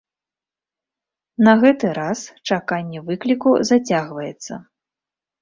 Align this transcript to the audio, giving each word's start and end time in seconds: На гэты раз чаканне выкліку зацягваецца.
На 1.47 1.53
гэты 1.63 1.91
раз 1.99 2.19
чаканне 2.57 2.99
выкліку 3.11 3.49
зацягваецца. 3.71 4.53